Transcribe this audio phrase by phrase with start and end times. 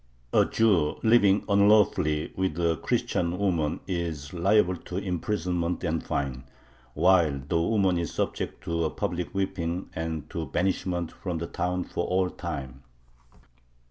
[0.33, 6.43] A Jew living unlawfully with a Christian woman is liable to imprisonment and fine,
[6.95, 11.83] while the woman is subject to a public whipping and to banishment from the town
[11.83, 12.81] for all time.